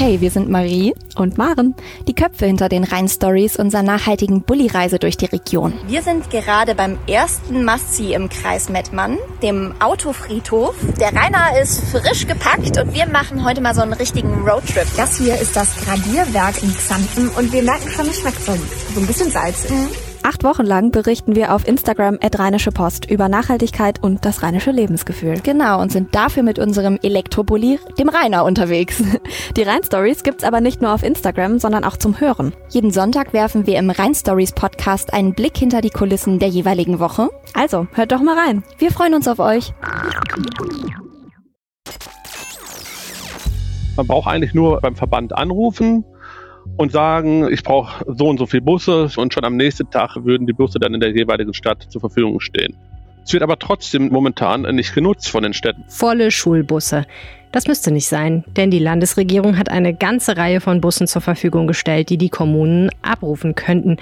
[0.00, 1.74] Hey, wir sind Marie und Maren,
[2.06, 5.72] die Köpfe hinter den Rhein-Stories unserer nachhaltigen Bulli-Reise durch die Region.
[5.88, 10.76] Wir sind gerade beim ersten Massi im Kreis Mettmann, dem Autofriedhof.
[11.00, 14.86] Der Rainer ist frisch gepackt und wir machen heute mal so einen richtigen Roadtrip.
[14.96, 18.52] Das hier ist das Gradierwerk in Xanten und wir merken schon, es schmeckt so,
[18.94, 19.72] so ein bisschen salzig.
[19.72, 20.07] Mhm.
[20.22, 24.70] Acht Wochen lang berichten wir auf Instagram at Rheinische Post über Nachhaltigkeit und das rheinische
[24.70, 25.40] Lebensgefühl.
[25.42, 29.02] Genau, und sind dafür mit unserem Elektrobully, dem Rainer, unterwegs.
[29.56, 32.52] Die Rhein-Stories gibt's aber nicht nur auf Instagram, sondern auch zum Hören.
[32.70, 37.30] Jeden Sonntag werfen wir im Rhein-Stories Podcast einen Blick hinter die Kulissen der jeweiligen Woche.
[37.54, 38.64] Also, hört doch mal rein.
[38.78, 39.72] Wir freuen uns auf euch.
[43.96, 46.04] Man braucht eigentlich nur beim Verband anrufen
[46.76, 50.46] und sagen, ich brauche so und so viele Busse und schon am nächsten Tag würden
[50.46, 52.76] die Busse dann in der jeweiligen Stadt zur Verfügung stehen.
[53.24, 55.84] Es wird aber trotzdem momentan nicht genutzt von den Städten.
[55.88, 57.04] Volle Schulbusse.
[57.52, 61.66] Das müsste nicht sein, denn die Landesregierung hat eine ganze Reihe von Bussen zur Verfügung
[61.66, 63.96] gestellt, die die Kommunen abrufen könnten.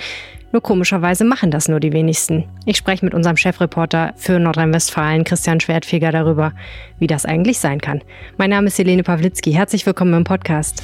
[0.53, 2.45] Nur komischerweise machen das nur die wenigsten.
[2.65, 6.53] Ich spreche mit unserem Chefreporter für Nordrhein-Westfalen, Christian Schwertfeger, darüber,
[6.99, 8.03] wie das eigentlich sein kann.
[8.39, 9.53] Mein Name ist Helene Pawlitzki.
[9.53, 10.83] Herzlich willkommen im Podcast.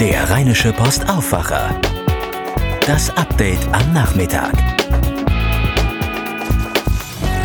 [0.00, 1.80] Der Rheinische Post Aufwacher.
[2.84, 4.52] Das Update am Nachmittag.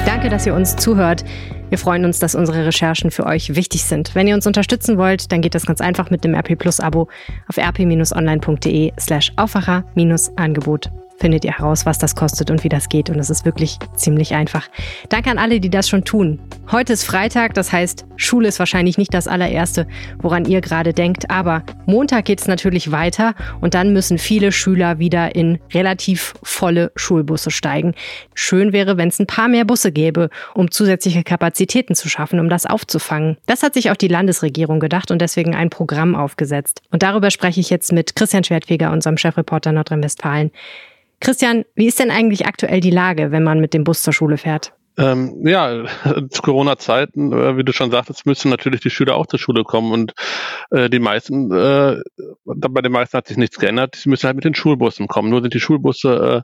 [0.03, 1.23] Danke, dass ihr uns zuhört.
[1.69, 4.15] Wir freuen uns, dass unsere Recherchen für euch wichtig sind.
[4.15, 7.07] Wenn ihr uns unterstützen wollt, dann geht das ganz einfach mit dem RP Plus Abo
[7.47, 10.89] auf rp-online.de slash Aufwacher-Angebot
[11.19, 13.09] findet ihr heraus, was das kostet und wie das geht.
[13.09, 14.67] Und es ist wirklich ziemlich einfach.
[15.09, 16.39] Danke an alle, die das schon tun.
[16.71, 19.87] Heute ist Freitag, das heißt, Schule ist wahrscheinlich nicht das allererste,
[20.19, 21.29] woran ihr gerade denkt.
[21.29, 26.91] Aber Montag geht es natürlich weiter und dann müssen viele Schüler wieder in relativ volle
[26.95, 27.93] Schulbusse steigen.
[28.33, 32.49] Schön wäre, wenn es ein paar mehr Busse gäbe, um zusätzliche Kapazitäten zu schaffen, um
[32.49, 33.37] das aufzufangen.
[33.45, 36.81] Das hat sich auch die Landesregierung gedacht und deswegen ein Programm aufgesetzt.
[36.91, 40.51] Und darüber spreche ich jetzt mit Christian Schwertfeger, unserem Chefreporter Nordrhein-Westfalen.
[41.19, 44.37] Christian, wie ist denn eigentlich aktuell die Lage, wenn man mit dem Bus zur Schule
[44.37, 44.73] fährt?
[44.99, 45.85] Ähm, ja,
[46.29, 49.93] zu Corona-Zeiten, äh, wie du schon sagtest, müssen natürlich die Schüler auch zur Schule kommen
[49.93, 50.13] und
[50.71, 52.01] äh, die meisten, äh,
[52.43, 55.29] bei den meisten hat sich nichts geändert, sie müssen halt mit den Schulbussen kommen.
[55.29, 56.43] Nur sind die Schulbusse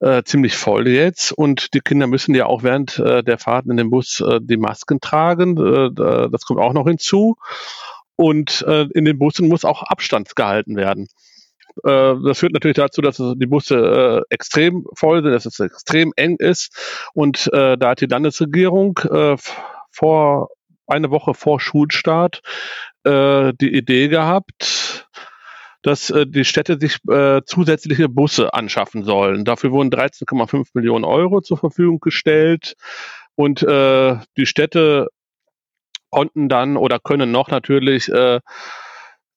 [0.00, 3.70] äh, äh, ziemlich voll jetzt und die Kinder müssen ja auch während äh, der Fahrten
[3.70, 5.58] in dem Bus äh, die Masken tragen.
[5.58, 7.36] Äh, das kommt auch noch hinzu.
[8.16, 11.08] Und äh, in den Bussen muss auch Abstand gehalten werden.
[11.82, 16.12] Äh, das führt natürlich dazu, dass die Busse äh, extrem voll sind, dass es extrem
[16.16, 17.08] eng ist.
[17.14, 19.00] Und äh, da hat die Landesregierung
[19.90, 20.48] vor
[20.86, 22.42] eine Woche vor Schulstart
[23.06, 25.04] die Idee gehabt,
[25.84, 29.44] dass äh, die Städte sich äh, zusätzliche Busse anschaffen sollen.
[29.44, 32.74] Dafür wurden 13,5 Millionen Euro zur Verfügung gestellt
[33.36, 35.08] und äh, die Städte
[36.10, 38.40] konnten dann oder können noch natürlich äh,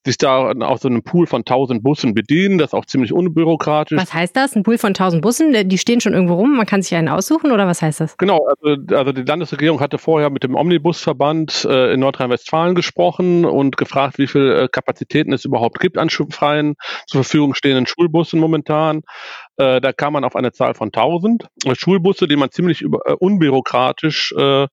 [0.08, 2.58] sich da auch so einen Pool von 1000 Bussen bedienen.
[2.58, 3.98] Das ist auch ziemlich unbürokratisch.
[3.98, 4.56] Was heißt das?
[4.56, 5.70] Ein Pool von 1000 Bussen?
[5.70, 8.18] Die stehen schon irgendwo rum, man kann sich einen aussuchen oder was heißt das?
[8.18, 13.78] Genau, also, also die Landesregierung hatte vorher mit dem Omnibusverband äh, in Nordrhein-Westfalen gesprochen und
[13.78, 16.76] gefragt, wie viele äh, Kapazitäten es überhaupt gibt an freien
[17.06, 19.04] zur Verfügung stehenden Schulbussen momentan.
[19.58, 23.14] Äh, da kam man auf eine Zahl von 1000 Schulbusse, die man ziemlich über, äh,
[23.14, 24.68] unbürokratisch äh,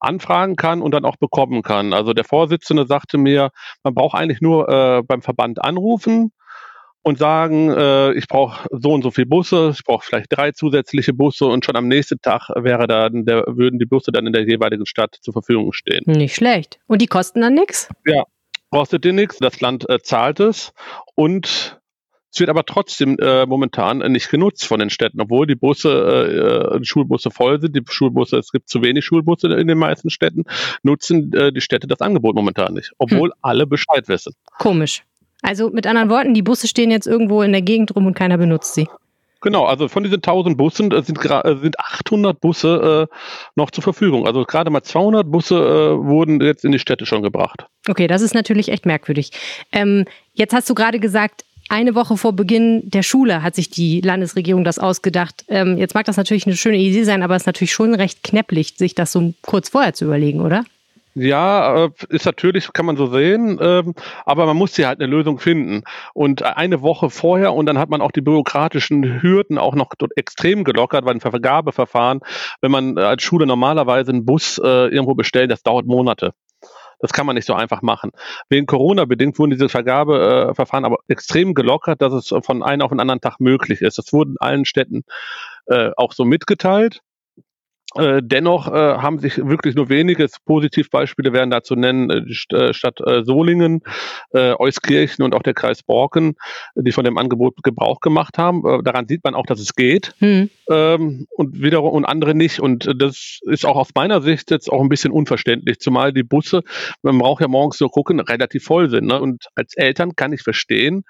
[0.00, 1.92] anfragen kann und dann auch bekommen kann.
[1.92, 3.50] Also der Vorsitzende sagte mir,
[3.82, 6.32] man braucht eigentlich nur äh, beim Verband anrufen
[7.06, 11.12] und sagen, äh, ich brauche so und so viele Busse, ich brauche vielleicht drei zusätzliche
[11.12, 14.42] Busse und schon am nächsten Tag wäre dann der, würden die Busse dann in der
[14.42, 16.02] jeweiligen Stadt zur Verfügung stehen.
[16.06, 16.80] Nicht schlecht.
[16.88, 17.88] Und die kosten dann nichts?
[18.04, 18.24] Ja,
[18.70, 19.38] kostet dir nichts.
[19.38, 20.72] Das Land äh, zahlt es
[21.14, 21.80] und
[22.32, 26.80] es wird aber trotzdem äh, momentan nicht genutzt von den Städten, obwohl die Busse, äh,
[26.80, 27.74] die Schulbusse voll sind.
[27.74, 30.44] Die Schulbusse, es gibt zu wenig Schulbusse in den meisten Städten,
[30.82, 33.36] nutzen äh, die Städte das Angebot momentan nicht, obwohl hm.
[33.42, 34.34] alle Bescheid wissen.
[34.58, 35.02] Komisch.
[35.42, 38.38] Also mit anderen Worten, die Busse stehen jetzt irgendwo in der Gegend rum und keiner
[38.38, 38.88] benutzt sie.
[39.42, 43.16] Genau, also von diesen 1000 Bussen äh, sind, äh, sind 800 Busse äh,
[43.54, 44.26] noch zur Verfügung.
[44.26, 47.66] Also gerade mal 200 Busse äh, wurden jetzt in die Städte schon gebracht.
[47.88, 49.30] Okay, das ist natürlich echt merkwürdig.
[49.72, 54.00] Ähm, jetzt hast du gerade gesagt, eine Woche vor Beginn der Schule hat sich die
[54.00, 55.44] Landesregierung das ausgedacht.
[55.48, 58.22] Ähm, jetzt mag das natürlich eine schöne Idee sein, aber es ist natürlich schon recht
[58.22, 60.64] knäpplich, sich das so kurz vorher zu überlegen, oder?
[61.18, 63.94] Ja, äh, ist natürlich, kann man so sehen, ähm,
[64.26, 65.82] aber man muss hier halt eine Lösung finden.
[66.12, 70.62] Und eine Woche vorher und dann hat man auch die bürokratischen Hürden auch noch extrem
[70.62, 72.20] gelockert, weil ein Vergabeverfahren,
[72.60, 76.34] wenn man als Schule normalerweise einen Bus äh, irgendwo bestellt, das dauert Monate.
[76.98, 78.12] Das kann man nicht so einfach machen.
[78.48, 83.00] Wegen Corona bedingt wurden diese Vergabeverfahren aber extrem gelockert, dass es von einem auf den
[83.00, 83.98] anderen Tag möglich ist.
[83.98, 85.04] Das wurde in allen Städten
[85.66, 87.02] äh, auch so mitgeteilt.
[87.94, 92.54] Äh, dennoch äh, haben sich wirklich nur wenige Positivbeispiele werden da zu nennen, äh, die
[92.54, 93.82] äh, Stadt äh, Solingen,
[94.32, 96.34] Euskirchen und auch der Kreis Borken,
[96.74, 98.62] die von dem Angebot Gebrauch gemacht haben.
[98.84, 100.50] Daran sieht man auch, dass es geht hm.
[100.68, 102.60] ähm, und wiederum und andere nicht.
[102.60, 106.62] Und das ist auch aus meiner Sicht jetzt auch ein bisschen unverständlich, zumal die Busse,
[107.02, 109.06] man braucht ja morgens so gucken, relativ voll sind.
[109.06, 109.20] Ne?
[109.20, 111.04] Und als Eltern kann ich verstehen,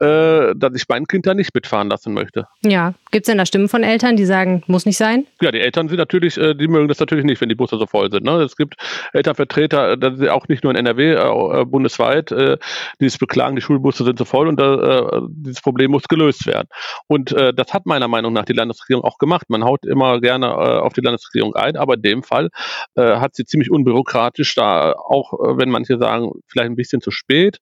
[0.00, 2.46] äh, dass ich mein Kind da nicht mitfahren lassen möchte.
[2.62, 5.26] Ja, gibt es denn da Stimmen von Eltern, die sagen, muss nicht sein?
[5.40, 7.86] Ja, die Eltern sind natürlich, äh, die mögen das natürlich nicht, wenn die Busse so
[7.86, 8.24] voll sind.
[8.24, 8.42] Ne?
[8.42, 8.76] Es gibt
[9.12, 12.58] Elternvertreter, äh, das auch nicht nur in NRW, äh, bundesweit, äh,
[13.00, 16.68] die es beklagen, die Schulbusse sind so voll und äh, dieses Problem muss gelöst werden.
[17.06, 19.50] Und äh, das hat meiner Meinung nach die Landesregierung auch gemacht.
[19.50, 22.50] Man haut immer gerne äh, auf die Landesregierung ein, aber in dem Fall
[22.94, 27.10] äh, hat sie ziemlich unbürokratisch da, auch äh, wenn manche sagen, vielleicht ein bisschen zu
[27.10, 27.58] spät,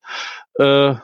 [0.59, 0.95] äh,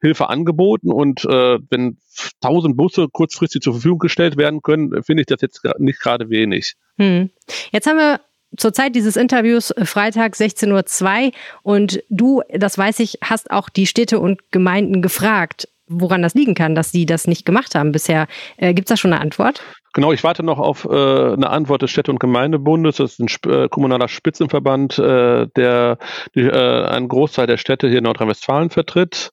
[0.00, 1.98] Hilfe angeboten und äh, wenn
[2.40, 6.74] tausend Busse kurzfristig zur Verfügung gestellt werden können, finde ich das jetzt nicht gerade wenig.
[6.98, 7.30] Hm.
[7.72, 8.20] Jetzt haben wir
[8.56, 13.68] zur Zeit dieses Interviews äh, Freitag 16.02 Uhr und du, das weiß ich, hast auch
[13.68, 17.92] die Städte und Gemeinden gefragt, woran das liegen kann, dass sie das nicht gemacht haben
[17.92, 18.26] bisher.
[18.56, 19.62] Äh, Gibt es da schon eine Antwort?
[19.94, 22.96] Genau, ich warte noch auf äh, eine Antwort des Städte- und Gemeindebundes.
[22.96, 25.98] Das ist ein Sp äh, kommunaler Spitzenverband, äh, der
[26.34, 29.32] die, äh, einen Großteil der Städte hier in Nordrhein-Westfalen vertritt.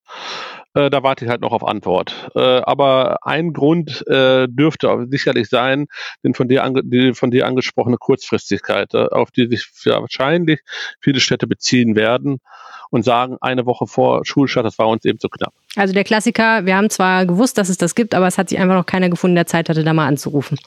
[0.75, 2.29] Äh, da warte ich halt noch auf Antwort.
[2.35, 5.87] Äh, aber ein Grund äh, dürfte sicherlich sein,
[6.23, 10.61] den von dir, die von dir angesprochene Kurzfristigkeit, äh, auf die sich wahrscheinlich
[10.99, 12.41] viele Städte beziehen werden
[12.89, 15.53] und sagen, eine Woche vor Schulstart, das war uns eben zu knapp.
[15.75, 18.59] Also der Klassiker, wir haben zwar gewusst, dass es das gibt, aber es hat sich
[18.59, 20.59] einfach noch keiner gefunden, der Zeit hatte, da mal anzurufen.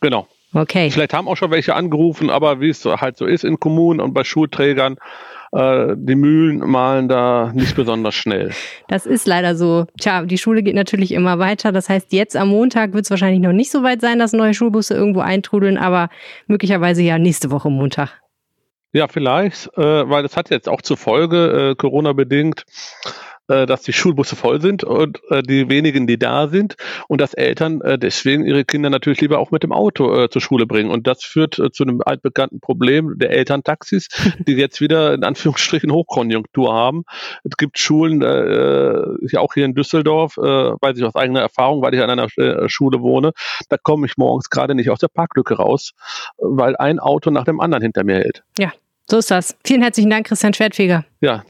[0.00, 0.28] Genau.
[0.52, 0.90] Okay.
[0.90, 4.14] Vielleicht haben auch schon welche angerufen, aber wie es halt so ist in Kommunen und
[4.14, 4.96] bei Schulträgern,
[5.54, 8.50] äh, die Mühlen malen da nicht besonders schnell.
[8.88, 9.86] Das ist leider so.
[10.00, 11.70] Tja, die Schule geht natürlich immer weiter.
[11.70, 14.54] Das heißt, jetzt am Montag wird es wahrscheinlich noch nicht so weit sein, dass neue
[14.54, 16.08] Schulbusse irgendwo eintrudeln, aber
[16.46, 18.20] möglicherweise ja nächste Woche Montag.
[18.92, 22.64] Ja, vielleicht, äh, weil das hat jetzt auch zur Folge, äh, Corona-bedingt,
[23.48, 26.76] äh, dass die Schulbusse voll sind und äh, die wenigen, die da sind
[27.08, 30.40] und dass Eltern äh, deswegen ihre Kinder natürlich lieber auch mit dem Auto äh, zur
[30.40, 30.90] Schule bringen.
[30.90, 34.08] Und das führt äh, zu einem altbekannten Problem der Elterntaxis,
[34.46, 37.04] die jetzt wieder in Anführungsstrichen Hochkonjunktur haben.
[37.44, 41.82] Es gibt Schulen, äh, ja auch hier in Düsseldorf, äh, weiß ich aus eigener Erfahrung,
[41.82, 43.32] weil ich an einer äh, Schule wohne,
[43.68, 45.92] da komme ich morgens gerade nicht aus der Parklücke raus,
[46.38, 48.42] weil ein Auto nach dem anderen hinter mir hält.
[48.58, 48.72] Ja,
[49.06, 49.56] so ist das.
[49.64, 51.04] Vielen herzlichen Dank, Christian Schwertfeger.
[51.20, 51.44] Ja,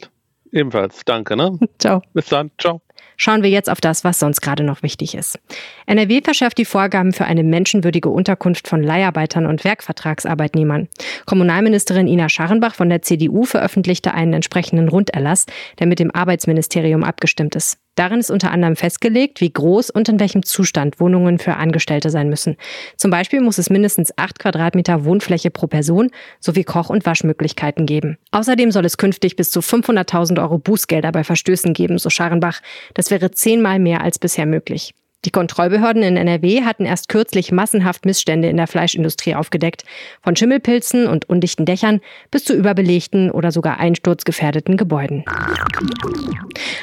[0.55, 1.37] Ebenfalls, danke.
[1.37, 1.59] Ne?
[1.79, 2.01] Ciao.
[2.15, 2.81] Bis dann, ciao.
[3.17, 5.39] Schauen wir jetzt auf das, was sonst gerade noch wichtig ist.
[5.87, 10.89] NRW verschärft die Vorgaben für eine menschenwürdige Unterkunft von Leiharbeitern und Werkvertragsarbeitnehmern.
[11.27, 15.47] Kommunalministerin Ina Scharrenbach von der CDU veröffentlichte einen entsprechenden Runderlass,
[15.79, 17.79] der mit dem Arbeitsministerium abgestimmt ist.
[17.95, 22.29] Darin ist unter anderem festgelegt, wie groß und in welchem Zustand Wohnungen für Angestellte sein
[22.29, 22.57] müssen.
[22.97, 26.11] Zum Beispiel muss es mindestens acht Quadratmeter Wohnfläche pro Person
[26.41, 28.19] sowie Koch- und Waschmöglichkeiten geben.
[28.33, 32.61] Außerdem soll es künftig bis zu 500.000 Euro Bußgelder bei Verstößen geben, so Scharenbach.
[32.95, 34.95] Das wäre zehnmal mehr als bisher möglich.
[35.25, 39.85] Die Kontrollbehörden in NRW hatten erst kürzlich massenhaft Missstände in der Fleischindustrie aufgedeckt.
[40.23, 42.01] Von Schimmelpilzen und undichten Dächern
[42.31, 45.25] bis zu überbelegten oder sogar einsturzgefährdeten Gebäuden.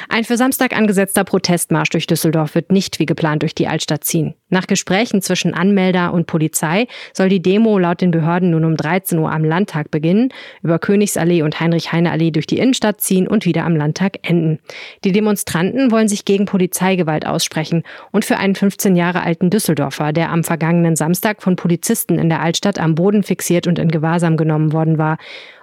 [0.08, 4.34] Ein für Samstag angesetzter Protestmarsch durch Düsseldorf wird nicht wie geplant durch die Altstadt ziehen.
[4.52, 9.18] Nach Gesprächen zwischen Anmelder und Polizei soll die Demo laut den Behörden nun um 13
[9.18, 10.28] Uhr am Landtag beginnen,
[10.62, 14.58] über Königsallee und Heinrich-Heine-Allee durch die Innenstadt ziehen und wieder am Landtag enden.
[15.04, 20.30] Die Demonstranten wollen sich gegen Polizeigewalt aussprechen und für einen 15 Jahre alten Düsseldorfer, der
[20.30, 24.74] am vergangenen Samstag von Polizisten in der Altstadt am Boden fixiert und in Gewahrsam genommen
[24.74, 25.16] worden war.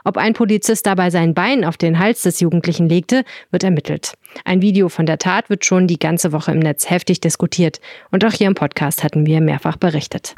[0.04, 4.14] Ob ein Polizist dabei sein Bein auf den Hals des Jugendlichen legte, wird ermittelt.
[4.46, 7.80] Ein Video von der Tat wird schon die ganze Woche im Netz heftig diskutiert.
[8.12, 10.36] Und auch hier im Podcast hatten wir mehrfach berichtet.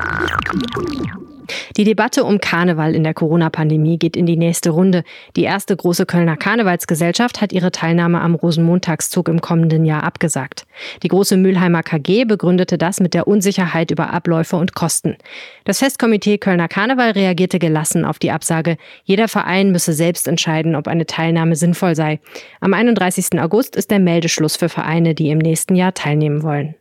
[1.77, 5.03] Die Debatte um Karneval in der Corona-Pandemie geht in die nächste Runde.
[5.35, 10.65] Die erste große Kölner Karnevalsgesellschaft hat ihre Teilnahme am Rosenmontagszug im kommenden Jahr abgesagt.
[11.03, 15.17] Die große Mülheimer KG begründete das mit der Unsicherheit über Abläufe und Kosten.
[15.63, 18.77] Das Festkomitee Kölner Karneval reagierte gelassen auf die Absage.
[19.03, 22.19] Jeder Verein müsse selbst entscheiden, ob eine Teilnahme sinnvoll sei.
[22.59, 23.39] Am 31.
[23.39, 26.75] August ist der Meldeschluss für Vereine, die im nächsten Jahr teilnehmen wollen.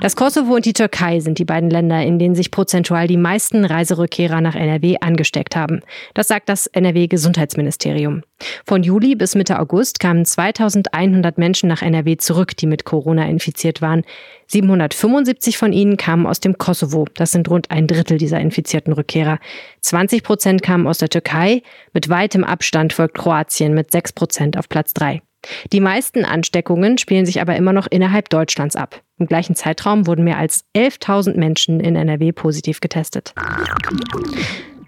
[0.00, 3.64] Das Kosovo und die Türkei sind die beiden Länder, in denen sich prozentual die meisten
[3.64, 5.80] Reiserückkehrer nach NRW angesteckt haben.
[6.14, 8.22] Das sagt das NRW-Gesundheitsministerium.
[8.64, 13.82] Von Juli bis Mitte August kamen 2100 Menschen nach NRW zurück, die mit Corona infiziert
[13.82, 14.04] waren.
[14.46, 17.06] 775 von ihnen kamen aus dem Kosovo.
[17.14, 19.40] Das sind rund ein Drittel dieser infizierten Rückkehrer.
[19.80, 21.62] 20 Prozent kamen aus der Türkei.
[21.92, 25.22] Mit weitem Abstand folgt Kroatien mit 6 Prozent auf Platz 3.
[25.72, 29.02] Die meisten Ansteckungen spielen sich aber immer noch innerhalb Deutschlands ab.
[29.18, 33.34] Im gleichen Zeitraum wurden mehr als 11.000 Menschen in NRW positiv getestet.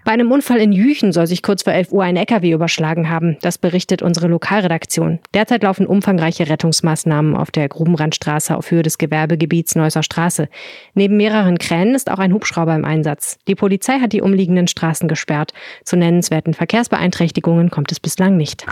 [0.05, 3.37] Bei einem Unfall in Jüchen soll sich kurz vor 11 Uhr ein LKW überschlagen haben.
[3.41, 5.17] Das berichtet unsere Lokalredaktion.
[5.33, 10.47] Derzeit laufen umfangreiche Rettungsmaßnahmen auf der Grubenrandstraße auf Höhe des Gewerbegebiets Neusser Straße.
[10.93, 13.39] Neben mehreren Kränen ist auch ein Hubschrauber im Einsatz.
[13.47, 15.53] Die Polizei hat die umliegenden Straßen gesperrt.
[15.83, 18.63] Zu nennenswerten Verkehrsbeeinträchtigungen kommt es bislang nicht.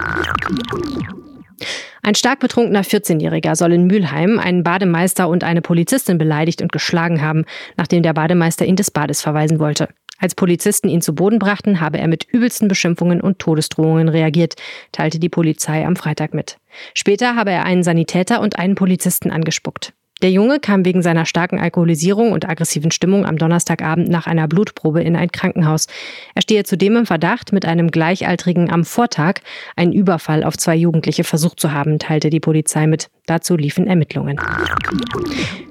[2.01, 7.21] Ein stark betrunkener 14-Jähriger soll in Mülheim einen Bademeister und eine Polizistin beleidigt und geschlagen
[7.21, 7.45] haben,
[7.77, 9.87] nachdem der Bademeister ihn des Bades verweisen wollte.
[10.19, 14.55] Als Polizisten ihn zu Boden brachten, habe er mit übelsten Beschimpfungen und Todesdrohungen reagiert,
[14.91, 16.57] teilte die Polizei am Freitag mit.
[16.93, 19.93] Später habe er einen Sanitäter und einen Polizisten angespuckt.
[20.23, 25.03] Der Junge kam wegen seiner starken Alkoholisierung und aggressiven Stimmung am Donnerstagabend nach einer Blutprobe
[25.03, 25.87] in ein Krankenhaus.
[26.33, 29.41] Er stehe zudem im Verdacht, mit einem Gleichaltrigen am Vortag
[29.75, 33.09] einen Überfall auf zwei Jugendliche versucht zu haben, teilte die Polizei mit.
[33.25, 34.39] Dazu liefen Ermittlungen.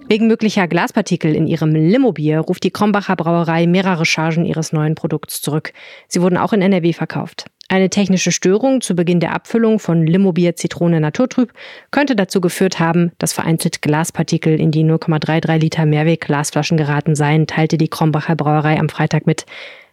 [0.07, 5.41] Wegen möglicher Glaspartikel in ihrem Limobier ruft die Krombacher Brauerei mehrere Chargen ihres neuen Produkts
[5.41, 5.73] zurück.
[6.09, 7.47] Sie wurden auch in NRW verkauft.
[7.73, 11.55] Eine technische Störung zu Beginn der Abfüllung von Limobier Zitrone Naturtrüb
[11.91, 17.79] könnte dazu geführt haben, dass vereinzelt Glaspartikel in die 0,33 Liter Mehrweg-Glasflaschen geraten seien, teilte
[17.79, 19.47] die Krombacher Brauerei am Freitag mit.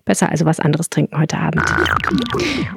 [0.03, 1.63] Besser also was anderes trinken heute Abend.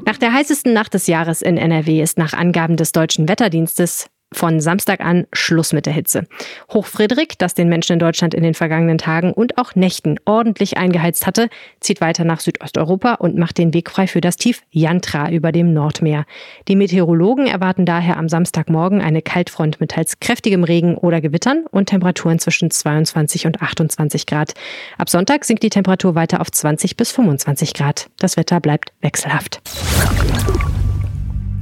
[0.06, 4.60] Nach der heißesten Nacht des Jahres in NRW ist nach Angaben des Deutschen Wetterdienstes von
[4.60, 6.26] Samstag an Schluss mit der Hitze.
[6.72, 11.26] Hochfriedrich, das den Menschen in Deutschland in den vergangenen Tagen und auch Nächten ordentlich eingeheizt
[11.26, 11.48] hatte,
[11.80, 15.72] zieht weiter nach Südosteuropa und macht den Weg frei für das Tief Yantra über dem
[15.72, 16.24] Nordmeer.
[16.68, 21.86] Die Meteorologen erwarten daher am Samstagmorgen eine Kaltfront mit teils kräftigem Regen oder Gewittern und
[21.86, 24.54] Temperaturen zwischen 22 und 28 Grad.
[24.98, 28.08] Ab Sonntag sinkt die Temperatur weiter auf 20 bis 25 Grad.
[28.18, 29.60] Das Wetter bleibt wechselhaft.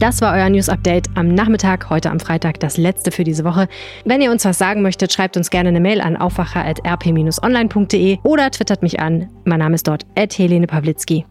[0.01, 3.69] Das war euer News Update am Nachmittag, heute am Freitag, das letzte für diese Woche.
[4.07, 8.83] Wenn ihr uns was sagen möchtet, schreibt uns gerne eine Mail an aufwacher.rp-online.de oder twittert
[8.83, 9.29] mich an.
[9.45, 11.27] Mein Name ist dort Helene Pawlitzki.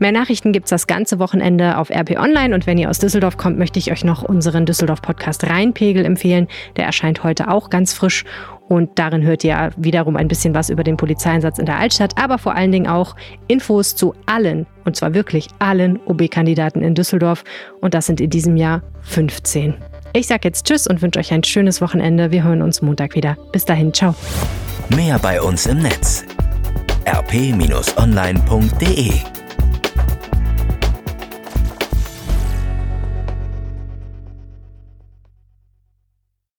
[0.00, 3.38] Mehr Nachrichten gibt es das ganze Wochenende auf RP Online und wenn ihr aus Düsseldorf
[3.38, 6.46] kommt, möchte ich euch noch unseren Düsseldorf-Podcast Rheinpegel empfehlen.
[6.76, 8.26] Der erscheint heute auch ganz frisch
[8.70, 12.38] und darin hört ihr wiederum ein bisschen was über den Polizeieinsatz in der Altstadt, aber
[12.38, 13.16] vor allen Dingen auch
[13.48, 17.42] Infos zu allen, und zwar wirklich allen OB-Kandidaten in Düsseldorf.
[17.80, 19.74] Und das sind in diesem Jahr 15.
[20.12, 22.30] Ich sage jetzt Tschüss und wünsche euch ein schönes Wochenende.
[22.30, 23.36] Wir hören uns Montag wieder.
[23.50, 24.14] Bis dahin, ciao.
[24.88, 26.24] Mehr bei uns im Netz
[27.06, 27.50] rp-online.de